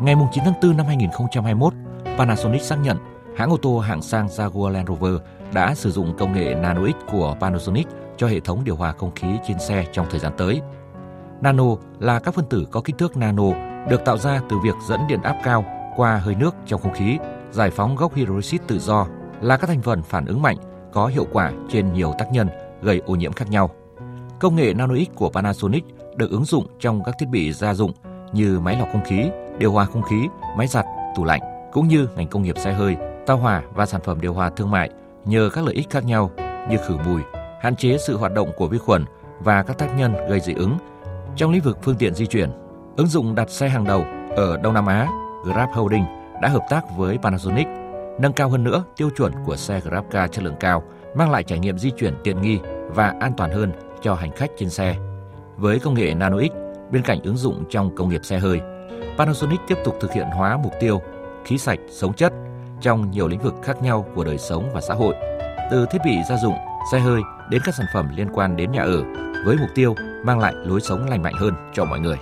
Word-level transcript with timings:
Ngày 0.00 0.14
9 0.32 0.44
tháng 0.44 0.54
4 0.62 0.76
năm 0.76 0.86
2021, 0.86 1.74
Panasonic 2.18 2.62
xác 2.62 2.76
nhận 2.76 2.96
hãng 3.36 3.50
ô 3.50 3.56
tô 3.56 3.78
hạng 3.78 4.02
sang 4.02 4.26
Jaguar 4.26 4.68
Land 4.68 4.88
Rover 4.88 5.14
đã 5.52 5.74
sử 5.74 5.90
dụng 5.90 6.16
công 6.18 6.32
nghệ 6.32 6.54
Nano 6.54 6.86
X 6.86 7.10
của 7.12 7.36
Panasonic 7.40 7.86
cho 8.16 8.26
hệ 8.26 8.40
thống 8.40 8.64
điều 8.64 8.76
hòa 8.76 8.92
không 8.92 9.14
khí 9.14 9.26
trên 9.46 9.58
xe 9.58 9.86
trong 9.92 10.06
thời 10.10 10.20
gian 10.20 10.32
tới. 10.36 10.60
Nano 11.40 11.64
là 11.98 12.20
các 12.20 12.34
phân 12.34 12.44
tử 12.44 12.66
có 12.70 12.80
kích 12.80 12.98
thước 12.98 13.16
nano 13.16 13.50
được 13.90 14.04
tạo 14.04 14.18
ra 14.18 14.40
từ 14.48 14.56
việc 14.64 14.74
dẫn 14.88 15.00
điện 15.08 15.22
áp 15.22 15.36
cao 15.44 15.64
qua 15.96 16.16
hơi 16.16 16.34
nước 16.34 16.54
trong 16.66 16.80
không 16.80 16.94
khí, 16.94 17.18
giải 17.50 17.70
phóng 17.70 17.96
gốc 17.96 18.14
hydroxit 18.14 18.62
tự 18.66 18.78
do 18.78 19.06
là 19.40 19.56
các 19.56 19.66
thành 19.66 19.82
phần 19.82 20.02
phản 20.02 20.26
ứng 20.26 20.42
mạnh 20.42 20.56
có 20.92 21.06
hiệu 21.06 21.26
quả 21.32 21.52
trên 21.70 21.92
nhiều 21.92 22.12
tác 22.18 22.32
nhân 22.32 22.48
gây 22.82 23.02
ô 23.06 23.14
nhiễm 23.14 23.32
khác 23.32 23.50
nhau. 23.50 23.70
Công 24.40 24.56
nghệ 24.56 24.74
Nano 24.74 24.94
X 24.94 25.14
của 25.14 25.30
Panasonic 25.30 25.84
được 26.16 26.30
ứng 26.30 26.44
dụng 26.44 26.66
trong 26.80 27.04
các 27.04 27.14
thiết 27.18 27.28
bị 27.28 27.52
gia 27.52 27.74
dụng 27.74 27.92
như 28.32 28.60
máy 28.60 28.76
lọc 28.78 28.88
không 28.92 29.04
khí, 29.04 29.30
điều 29.58 29.72
hòa 29.72 29.84
không 29.84 30.02
khí, 30.02 30.28
máy 30.56 30.66
giặt, 30.66 30.86
tủ 31.16 31.24
lạnh, 31.24 31.40
cũng 31.72 31.88
như 31.88 32.08
ngành 32.16 32.28
công 32.28 32.42
nghiệp 32.42 32.58
xe 32.58 32.72
hơi, 32.72 32.96
tàu 33.26 33.36
hỏa 33.36 33.62
và 33.74 33.86
sản 33.86 34.00
phẩm 34.04 34.20
điều 34.20 34.34
hòa 34.34 34.50
thương 34.50 34.70
mại 34.70 34.90
nhờ 35.24 35.50
các 35.52 35.64
lợi 35.64 35.74
ích 35.74 35.90
khác 35.90 36.04
nhau 36.04 36.30
như 36.70 36.76
khử 36.86 36.96
mùi, 37.06 37.20
hạn 37.60 37.76
chế 37.76 37.96
sự 38.06 38.16
hoạt 38.16 38.34
động 38.34 38.50
của 38.56 38.68
vi 38.68 38.78
khuẩn 38.78 39.04
và 39.40 39.62
các 39.62 39.78
tác 39.78 39.96
nhân 39.96 40.14
gây 40.28 40.40
dị 40.40 40.54
ứng. 40.54 40.78
Trong 41.36 41.52
lĩnh 41.52 41.62
vực 41.62 41.78
phương 41.82 41.96
tiện 41.96 42.14
di 42.14 42.26
chuyển, 42.26 42.50
ứng 42.96 43.06
dụng 43.06 43.34
đặt 43.34 43.50
xe 43.50 43.68
hàng 43.68 43.84
đầu 43.84 44.04
ở 44.36 44.56
Đông 44.56 44.74
Nam 44.74 44.86
Á, 44.86 45.08
Grab 45.44 45.68
Holding 45.72 46.04
đã 46.42 46.48
hợp 46.48 46.62
tác 46.70 46.84
với 46.96 47.18
Panasonic, 47.22 47.66
nâng 48.18 48.32
cao 48.32 48.48
hơn 48.48 48.64
nữa 48.64 48.84
tiêu 48.96 49.10
chuẩn 49.16 49.32
của 49.46 49.56
xe 49.56 49.80
GrabCar 49.80 50.30
chất 50.30 50.44
lượng 50.44 50.56
cao, 50.60 50.82
mang 51.14 51.30
lại 51.30 51.42
trải 51.42 51.58
nghiệm 51.58 51.78
di 51.78 51.90
chuyển 51.90 52.14
tiện 52.24 52.42
nghi 52.42 52.58
và 52.88 53.14
an 53.20 53.32
toàn 53.36 53.50
hơn 53.50 53.72
cho 54.02 54.14
hành 54.14 54.30
khách 54.30 54.50
trên 54.56 54.70
xe. 54.70 54.96
Với 55.56 55.78
công 55.78 55.94
nghệ 55.94 56.14
Nano 56.14 56.38
X, 56.38 56.52
bên 56.90 57.02
cạnh 57.02 57.20
ứng 57.22 57.36
dụng 57.36 57.64
trong 57.70 57.96
công 57.96 58.08
nghiệp 58.08 58.24
xe 58.24 58.38
hơi, 58.38 58.60
Panasonic 59.18 59.60
tiếp 59.68 59.78
tục 59.84 59.96
thực 60.00 60.12
hiện 60.12 60.26
hóa 60.26 60.56
mục 60.56 60.72
tiêu 60.80 61.02
khí 61.44 61.58
sạch 61.58 61.78
sống 61.90 62.14
chất 62.14 62.32
trong 62.80 63.10
nhiều 63.10 63.28
lĩnh 63.28 63.40
vực 63.40 63.54
khác 63.62 63.82
nhau 63.82 64.06
của 64.14 64.24
đời 64.24 64.38
sống 64.38 64.70
và 64.74 64.80
xã 64.80 64.94
hội, 64.94 65.14
từ 65.70 65.86
thiết 65.90 65.98
bị 66.04 66.16
gia 66.28 66.36
dụng, 66.36 66.54
xe 66.92 66.98
hơi 66.98 67.20
đến 67.50 67.62
các 67.64 67.74
sản 67.74 67.86
phẩm 67.94 68.08
liên 68.16 68.28
quan 68.34 68.56
đến 68.56 68.72
nhà 68.72 68.82
ở, 68.82 69.02
với 69.44 69.56
mục 69.56 69.68
tiêu 69.74 69.94
mang 70.24 70.38
lại 70.38 70.54
lối 70.56 70.80
sống 70.80 71.06
lành 71.10 71.22
mạnh 71.22 71.34
hơn 71.34 71.54
cho 71.74 71.84
mọi 71.84 72.00
người. 72.00 72.16